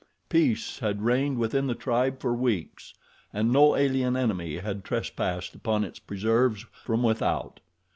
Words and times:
Peace 0.29 0.79
had 0.79 1.03
reigned 1.03 1.37
within 1.37 1.67
the 1.67 1.75
tribe 1.75 2.19
for 2.19 2.33
weeks 2.33 2.95
and 3.31 3.53
no 3.53 3.75
alien 3.75 4.17
enemy 4.17 4.57
had 4.57 4.83
trespassed 4.83 5.53
upon 5.53 5.83
its 5.83 5.99
preserves 5.99 6.65
from 6.71 7.03
without. 7.03 7.59